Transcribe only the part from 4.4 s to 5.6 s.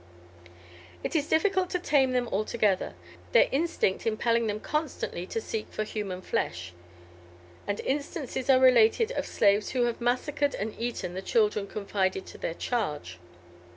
them constantly to